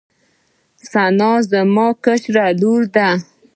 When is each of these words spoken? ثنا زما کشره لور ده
ثنا 0.91 1.31
زما 1.51 1.87
کشره 2.03 2.45
لور 2.61 2.81
ده 2.95 3.09